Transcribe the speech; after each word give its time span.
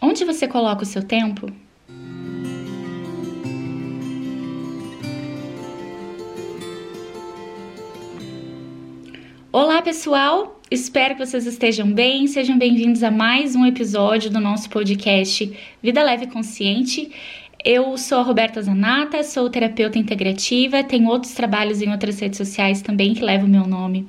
Onde 0.00 0.24
você 0.24 0.46
coloca 0.46 0.84
o 0.84 0.86
seu 0.86 1.02
tempo? 1.02 1.50
Olá, 9.50 9.82
pessoal! 9.82 10.60
Espero 10.70 11.16
que 11.16 11.26
vocês 11.26 11.46
estejam 11.46 11.90
bem. 11.90 12.28
Sejam 12.28 12.56
bem-vindos 12.56 13.02
a 13.02 13.10
mais 13.10 13.56
um 13.56 13.66
episódio 13.66 14.30
do 14.30 14.38
nosso 14.38 14.70
podcast 14.70 15.52
Vida 15.82 16.02
Leve 16.04 16.28
Consciente. 16.28 17.10
Eu 17.64 17.98
sou 17.98 18.18
a 18.18 18.22
Roberta 18.22 18.62
Zanata, 18.62 19.24
sou 19.24 19.50
terapeuta 19.50 19.98
integrativa, 19.98 20.84
tenho 20.84 21.08
outros 21.08 21.32
trabalhos 21.32 21.82
em 21.82 21.90
outras 21.90 22.20
redes 22.20 22.36
sociais 22.38 22.82
também 22.82 23.14
que 23.14 23.24
levam 23.24 23.48
o 23.48 23.50
meu 23.50 23.66
nome 23.66 24.06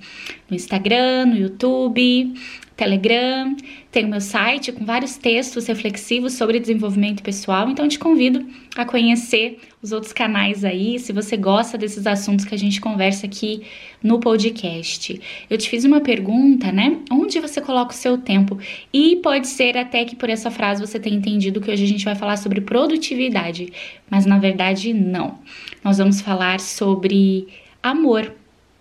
no 0.49 0.55
Instagram, 0.55 1.27
no 1.27 1.37
YouTube, 1.37 2.33
Telegram, 2.79 3.57
tenho 3.91 4.07
meu 4.07 4.21
site 4.21 4.71
com 4.71 4.85
vários 4.85 5.17
textos 5.17 5.67
reflexivos 5.67 6.33
sobre 6.33 6.61
desenvolvimento 6.61 7.21
pessoal, 7.21 7.69
então 7.69 7.89
te 7.89 7.99
convido 7.99 8.45
a 8.73 8.85
conhecer 8.85 9.59
os 9.81 9.91
outros 9.91 10.13
canais 10.13 10.63
aí, 10.63 10.97
se 10.97 11.11
você 11.11 11.35
gosta 11.35 11.77
desses 11.77 12.07
assuntos 12.07 12.45
que 12.45 12.55
a 12.55 12.57
gente 12.57 12.79
conversa 12.79 13.25
aqui 13.25 13.63
no 14.01 14.17
podcast. 14.21 15.19
Eu 15.49 15.57
te 15.57 15.69
fiz 15.69 15.83
uma 15.83 15.99
pergunta, 15.99 16.71
né? 16.71 16.99
Onde 17.11 17.41
você 17.41 17.59
coloca 17.59 17.91
o 17.91 17.97
seu 17.97 18.17
tempo? 18.17 18.57
E 18.93 19.17
pode 19.17 19.47
ser 19.47 19.77
até 19.77 20.05
que 20.05 20.15
por 20.15 20.29
essa 20.29 20.49
frase 20.49 20.79
você 20.79 20.97
tenha 20.97 21.17
entendido 21.17 21.59
que 21.59 21.69
hoje 21.69 21.83
a 21.83 21.87
gente 21.87 22.05
vai 22.05 22.15
falar 22.15 22.37
sobre 22.37 22.61
produtividade, 22.61 23.73
mas 24.09 24.25
na 24.25 24.39
verdade 24.39 24.93
não. 24.93 25.37
Nós 25.83 25.97
vamos 25.97 26.21
falar 26.21 26.61
sobre 26.61 27.45
amor, 27.83 28.33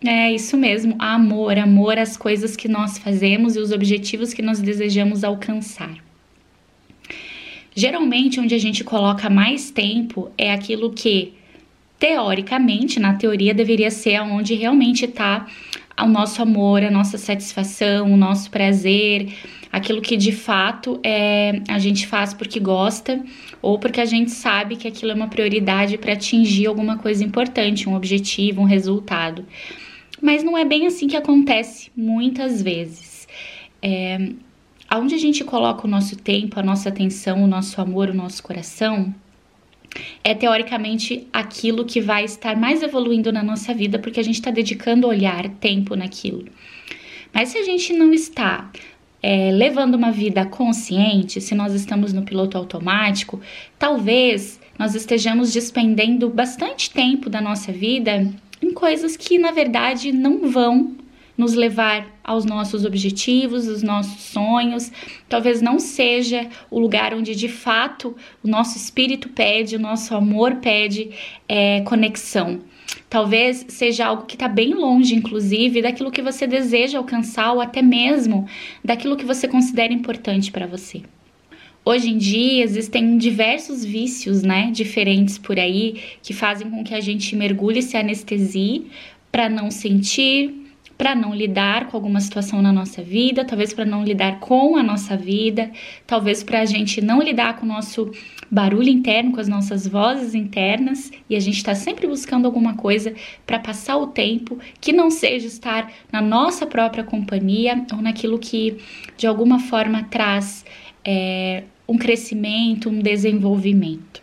é 0.05 0.33
isso 0.33 0.57
mesmo, 0.57 0.95
amor, 0.98 1.59
amor 1.59 1.98
às 1.98 2.16
coisas 2.16 2.57
que 2.57 2.69
nós 2.69 2.98
fazemos 2.98 3.57
e 3.57 3.59
os 3.59 3.73
objetivos 3.73 4.33
que 4.33 4.43
nós 4.43 4.61
desejamos 4.61 5.24
alcançar. 5.24 5.97
Geralmente, 7.74 8.41
onde 8.41 8.55
a 8.55 8.59
gente 8.59 8.84
coloca 8.84 9.29
mais 9.29 9.71
tempo 9.71 10.30
é 10.38 10.52
aquilo 10.52 10.93
que, 10.93 11.32
teoricamente, 11.99 13.01
na 13.01 13.15
teoria, 13.15 13.52
deveria 13.52 13.90
ser 13.90 14.21
onde 14.21 14.55
realmente 14.55 15.05
está 15.05 15.46
o 16.04 16.09
nosso 16.09 16.41
amor, 16.43 16.82
a 16.82 16.91
nossa 16.91 17.18
satisfação, 17.18 18.13
o 18.13 18.16
nosso 18.16 18.51
prazer, 18.51 19.32
aquilo 19.73 20.01
que 20.01 20.16
de 20.16 20.32
fato 20.32 21.01
é, 21.05 21.63
a 21.68 21.79
gente 21.79 22.07
faz 22.07 22.32
porque 22.32 22.60
gosta 22.60 23.23
ou 23.60 23.79
porque 23.79 24.01
a 24.01 24.05
gente 24.05 24.30
sabe 24.30 24.77
que 24.77 24.88
aquilo 24.88 25.13
é 25.13 25.15
uma 25.15 25.29
prioridade 25.29 25.99
para 25.99 26.13
atingir 26.13 26.66
alguma 26.66 26.99
coisa 26.99 27.24
importante, 27.24 27.88
um 27.88 27.95
objetivo, 27.95 28.63
um 28.63 28.65
resultado. 28.65 29.45
Mas 30.21 30.43
não 30.43 30.57
é 30.57 30.65
bem 30.65 30.87
assim 30.87 31.07
que 31.07 31.16
acontece 31.16 31.90
muitas 31.96 32.62
vezes. 32.62 33.27
É, 33.80 34.33
aonde 34.88 35.15
a 35.15 35.18
gente 35.18 35.45
coloca 35.45 35.87
o 35.87 35.90
nosso 35.90 36.16
tempo, 36.16 36.59
a 36.59 36.62
nossa 36.62 36.88
atenção, 36.88 37.45
o 37.45 37.46
nosso 37.46 37.80
amor, 37.80 38.09
o 38.09 38.15
nosso 38.15 38.43
coração, 38.43 39.15
é 40.23 40.35
teoricamente 40.35 41.27
aquilo 41.32 41.85
que 41.85 42.01
vai 42.01 42.24
estar 42.24 42.57
mais 42.57 42.82
evoluindo 42.82 43.32
na 43.32 43.43
nossa 43.43 43.73
vida, 43.74 43.99
porque 43.99 44.21
a 44.21 44.23
gente 44.23 44.37
está 44.37 44.51
dedicando 44.51 45.07
olhar, 45.07 45.49
tempo 45.49 45.95
naquilo. 45.95 46.45
Mas 47.32 47.51
se 47.51 47.59
a 47.59 47.63
gente 47.63 47.93
não 47.93 48.13
está 48.13 48.71
é, 49.23 49.51
levando 49.51 49.95
uma 49.95 50.10
vida 50.10 50.45
consciente, 50.46 51.40
se 51.40 51.55
nós 51.55 51.74
estamos 51.74 52.13
no 52.13 52.23
piloto 52.23 52.57
automático, 52.57 53.40
talvez 53.79 54.60
nós 54.79 54.95
estejamos 54.95 55.52
despendendo 55.52 56.29
bastante 56.29 56.90
tempo 56.90 57.29
da 57.29 57.40
nossa 57.40 57.73
vida 57.73 58.33
em 58.62 58.73
coisas 58.73 59.16
que 59.16 59.38
na 59.38 59.51
verdade 59.51 60.12
não 60.12 60.51
vão 60.51 60.96
nos 61.38 61.54
levar 61.54 62.18
aos 62.24 62.44
nossos 62.44 62.84
objetivos, 62.84 63.68
os 63.68 63.80
nossos 63.80 64.20
sonhos. 64.25 64.91
Talvez 65.28 65.62
não 65.62 65.78
seja 65.78 66.48
o 66.69 66.81
lugar 66.81 67.14
onde 67.14 67.36
de 67.36 67.48
fato 67.48 68.16
o 68.42 68.48
nosso 68.48 68.76
espírito 68.76 69.28
pede, 69.28 69.76
o 69.76 69.81
nosso 69.81 70.16
amor 70.16 70.56
pede 70.56 71.10
é, 71.48 71.81
conexão. 71.82 72.60
Talvez 73.09 73.64
seja 73.69 74.06
algo 74.06 74.26
que 74.26 74.34
está 74.34 74.48
bem 74.48 74.75
longe, 74.75 75.15
inclusive, 75.15 75.81
daquilo 75.81 76.10
que 76.10 76.22
você 76.22 76.47
deseja 76.47 76.98
alcançar 76.98 77.53
ou 77.53 77.60
até 77.60 77.81
mesmo 77.81 78.47
daquilo 78.84 79.16
que 79.16 79.25
você 79.25 79.47
considera 79.47 79.93
importante 79.93 80.50
para 80.50 80.66
você. 80.66 81.03
Hoje 81.84 82.10
em 82.10 82.19
dia 82.19 82.65
existem 82.65 83.16
diversos 83.16 83.84
vícios, 83.84 84.43
né, 84.43 84.71
diferentes 84.71 85.38
por 85.38 85.59
aí 85.59 86.03
que 86.22 86.34
fazem 86.34 86.69
com 86.69 86.84
que 86.84 86.94
a 86.94 87.00
gente 87.00 87.34
mergulhe 87.34 87.78
e 87.78 87.82
se 87.82 87.97
anestesie 87.97 88.91
para 89.32 89.48
não 89.48 89.71
sentir, 89.71 90.68
para 90.98 91.14
não 91.14 91.32
lidar 91.32 91.86
com 91.86 91.97
alguma 91.97 92.20
situação 92.20 92.60
na 92.60 92.72
nossa 92.72 93.00
vida, 93.00 93.44
talvez 93.44 93.72
para 93.72 93.84
não 93.84 94.03
lidar 94.03 94.41
com 94.41 94.76
a 94.76 94.82
nossa 94.82 95.16
vida, 95.16 95.70
talvez 96.04 96.42
para 96.42 96.60
a 96.60 96.64
gente 96.64 97.00
não 97.00 97.22
lidar 97.22 97.56
com 97.56 97.64
o 97.64 97.69
nosso 97.69 98.10
barulho 98.50 98.88
interno, 98.88 99.31
com 99.31 99.41
as 99.41 99.47
nossas 99.47 99.86
vozes 99.86 100.34
internas, 100.34 101.12
e 101.31 101.36
a 101.36 101.41
gente 101.41 101.59
está 101.59 101.72
sempre 101.72 102.09
buscando 102.09 102.47
alguma 102.47 102.75
coisa 102.75 103.14
para 103.47 103.60
passar 103.60 103.97
o 103.97 104.09
tempo 104.09 104.59
que 104.81 104.92
não 104.92 105.09
seja 105.09 105.47
estar 105.47 105.92
na 106.10 106.20
nossa 106.20 106.66
própria 106.66 107.04
companhia 107.04 107.86
ou 107.92 108.03
naquilo 108.03 108.36
que 108.36 108.78
de 109.16 109.26
alguma 109.28 109.60
forma 109.60 110.03
traz 110.10 110.65
é, 111.04 111.62
um 111.86 111.97
crescimento, 111.97 112.91
um 112.91 113.00
desenvolvimento. 113.00 114.20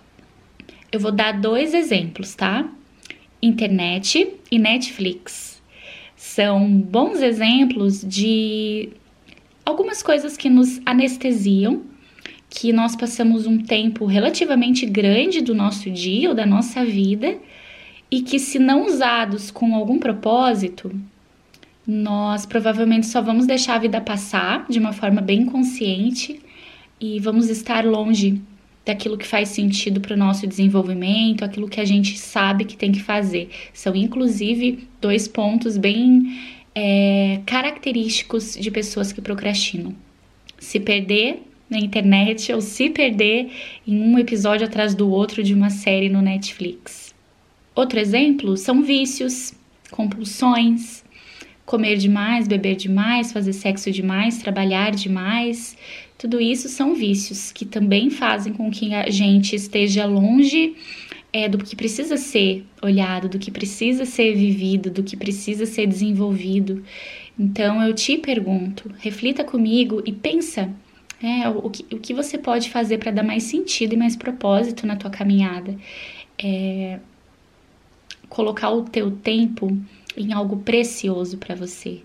Eu 0.91 0.99
vou 0.99 1.11
dar 1.11 1.39
dois 1.39 1.73
exemplos, 1.73 2.35
tá? 2.35 2.67
Internet 3.41 4.33
e 4.51 4.59
Netflix. 4.59 5.54
São 6.25 6.67
bons 6.67 7.21
exemplos 7.21 8.01
de 8.01 8.89
algumas 9.63 10.01
coisas 10.01 10.35
que 10.35 10.49
nos 10.49 10.81
anestesiam, 10.83 11.83
que 12.49 12.73
nós 12.73 12.95
passamos 12.95 13.45
um 13.45 13.59
tempo 13.59 14.05
relativamente 14.05 14.87
grande 14.87 15.39
do 15.39 15.53
nosso 15.53 15.89
dia 15.89 16.29
ou 16.29 16.35
da 16.35 16.45
nossa 16.45 16.83
vida 16.83 17.37
e 18.11 18.21
que, 18.21 18.39
se 18.39 18.57
não 18.57 18.85
usados 18.85 19.49
com 19.51 19.75
algum 19.75 19.99
propósito, 19.99 20.91
nós 21.87 22.45
provavelmente 22.45 23.05
só 23.05 23.21
vamos 23.21 23.45
deixar 23.45 23.75
a 23.75 23.79
vida 23.79 24.01
passar 24.01 24.65
de 24.67 24.79
uma 24.79 24.91
forma 24.91 25.21
bem 25.21 25.45
consciente 25.45 26.41
e 26.99 27.19
vamos 27.19 27.49
estar 27.49 27.85
longe 27.85 28.41
daquilo 28.85 29.17
que 29.17 29.25
faz 29.25 29.49
sentido 29.49 29.99
para 29.99 30.13
o 30.13 30.17
nosso 30.17 30.45
desenvolvimento, 30.45 31.43
aquilo 31.43 31.67
que 31.67 31.81
a 31.81 31.85
gente 31.85 32.17
sabe 32.17 32.65
que 32.65 32.77
tem 32.77 32.91
que 32.91 33.01
fazer. 33.01 33.49
São, 33.73 33.95
inclusive, 33.95 34.87
dois 35.01 35.27
pontos 35.27 35.77
bem 35.77 36.39
é, 36.75 37.41
característicos 37.45 38.55
de 38.55 38.69
pessoas 38.69 39.11
que 39.11 39.21
procrastinam: 39.21 39.95
se 40.59 40.79
perder 40.79 41.41
na 41.69 41.79
internet 41.79 42.53
ou 42.53 42.61
se 42.61 42.89
perder 42.89 43.49
em 43.87 43.99
um 43.99 44.19
episódio 44.19 44.67
atrás 44.67 44.93
do 44.93 45.09
outro 45.09 45.41
de 45.41 45.53
uma 45.53 45.69
série 45.69 46.09
no 46.09 46.21
Netflix. 46.21 47.15
Outro 47.73 47.99
exemplo 47.99 48.55
são 48.55 48.83
vícios, 48.83 49.53
compulsões, 49.89 51.04
comer 51.65 51.97
demais, 51.97 52.47
beber 52.47 52.75
demais, 52.75 53.31
fazer 53.31 53.53
sexo 53.53 53.91
demais, 53.91 54.37
trabalhar 54.37 54.91
demais, 54.91 55.75
tudo 56.17 56.39
isso 56.39 56.69
são 56.69 56.95
vícios 56.95 57.51
que 57.51 57.65
também 57.65 58.09
fazem 58.09 58.53
com 58.53 58.71
que 58.71 58.93
a 58.93 59.09
gente 59.09 59.55
esteja 59.55 60.05
longe 60.05 60.75
é, 61.33 61.49
do 61.49 61.57
que 61.57 61.75
precisa 61.75 62.15
ser 62.15 62.65
olhado, 62.81 63.27
do 63.27 63.37
que 63.37 63.51
precisa 63.51 64.05
ser 64.05 64.33
vivido, 64.35 64.89
do 64.89 65.03
que 65.03 65.17
precisa 65.17 65.65
ser 65.65 65.85
desenvolvido. 65.85 66.83
Então 67.37 67.83
eu 67.83 67.93
te 67.93 68.17
pergunto, 68.17 68.89
reflita 68.99 69.43
comigo 69.43 70.01
e 70.05 70.13
pensa 70.13 70.73
é, 71.21 71.49
o, 71.49 71.69
que, 71.69 71.95
o 71.95 71.99
que 71.99 72.13
você 72.13 72.37
pode 72.37 72.69
fazer 72.69 72.97
para 72.97 73.11
dar 73.11 73.23
mais 73.23 73.43
sentido 73.43 73.93
e 73.93 73.97
mais 73.97 74.15
propósito 74.15 74.87
na 74.87 74.95
tua 74.95 75.09
caminhada. 75.09 75.75
É, 76.41 76.99
colocar 78.29 78.69
o 78.69 78.83
teu 78.83 79.11
tempo 79.11 79.77
em 80.17 80.33
algo 80.33 80.57
precioso 80.57 81.37
para 81.37 81.55
você, 81.55 82.01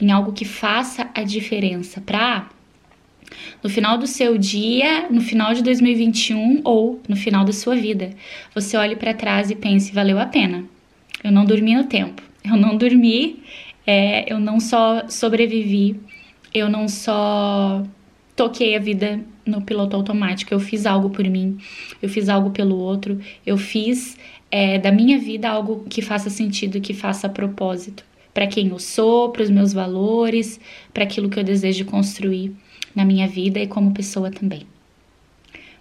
em 0.00 0.10
algo 0.10 0.32
que 0.32 0.44
faça 0.44 1.10
a 1.14 1.22
diferença 1.22 2.00
para 2.00 2.48
no 3.62 3.68
final 3.68 3.98
do 3.98 4.06
seu 4.06 4.38
dia, 4.38 5.08
no 5.10 5.20
final 5.20 5.52
de 5.52 5.62
2021 5.62 6.62
ou 6.64 7.00
no 7.08 7.16
final 7.16 7.44
da 7.44 7.52
sua 7.52 7.76
vida, 7.76 8.10
você 8.54 8.76
olhe 8.76 8.96
para 8.96 9.14
trás 9.14 9.50
e 9.50 9.54
pense: 9.54 9.92
valeu 9.92 10.18
a 10.18 10.26
pena. 10.26 10.64
Eu 11.22 11.32
não 11.32 11.44
dormi 11.44 11.74
no 11.74 11.84
tempo, 11.84 12.22
eu 12.44 12.56
não 12.56 12.76
dormi, 12.76 13.42
é, 13.86 14.32
eu 14.32 14.38
não 14.38 14.60
só 14.60 15.08
sobrevivi, 15.08 16.00
eu 16.54 16.68
não 16.68 16.86
só 16.86 17.82
toquei 18.36 18.76
a 18.76 18.78
vida 18.78 19.20
no 19.48 19.62
piloto 19.62 19.96
automático, 19.96 20.52
eu 20.52 20.60
fiz 20.60 20.86
algo 20.86 21.10
por 21.10 21.24
mim, 21.24 21.58
eu 22.02 22.08
fiz 22.08 22.28
algo 22.28 22.50
pelo 22.50 22.76
outro, 22.76 23.18
eu 23.46 23.56
fiz 23.56 24.16
é, 24.50 24.78
da 24.78 24.92
minha 24.92 25.18
vida 25.18 25.48
algo 25.48 25.84
que 25.88 26.02
faça 26.02 26.30
sentido, 26.30 26.80
que 26.80 26.94
faça 26.94 27.28
propósito 27.28 28.04
para 28.32 28.46
quem 28.46 28.68
eu 28.68 28.78
sou, 28.78 29.30
para 29.30 29.42
os 29.42 29.50
meus 29.50 29.72
valores, 29.72 30.60
para 30.94 31.02
aquilo 31.02 31.28
que 31.28 31.40
eu 31.40 31.42
desejo 31.42 31.84
construir 31.86 32.54
na 32.94 33.04
minha 33.04 33.26
vida 33.26 33.58
e 33.58 33.66
como 33.66 33.92
pessoa 33.92 34.30
também. 34.30 34.62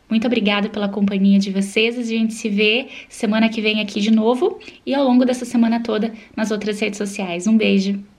Muito 0.10 0.26
obrigada 0.26 0.70
pela 0.70 0.88
companhia 0.88 1.38
de 1.38 1.52
vocês. 1.52 2.00
A 2.00 2.04
gente 2.04 2.34
se 2.34 2.50
vê 2.50 2.88
semana 3.10 3.50
que 3.50 3.62
vem 3.62 3.82
aqui 3.82 4.00
de 4.00 4.10
novo 4.10 4.60
e 4.86 4.96
ao 4.96 5.04
longo 5.04 5.26
dessa 5.26 5.46
semana 5.46 5.84
toda 5.84 6.14
nas 6.36 6.50
outras 6.50 6.80
redes 6.80 6.98
sociais. 6.98 7.46
Um 7.46 7.58
beijo. 7.58 8.02